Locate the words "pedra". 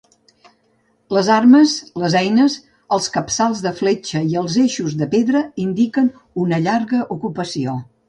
5.15-5.47